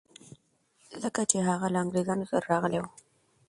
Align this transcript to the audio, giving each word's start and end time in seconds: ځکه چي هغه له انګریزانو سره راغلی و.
ځکه 1.03 1.21
چي 1.29 1.37
هغه 1.49 1.67
له 1.73 1.77
انګریزانو 1.83 2.29
سره 2.31 2.47
راغلی 2.51 2.79
و. 2.81 2.85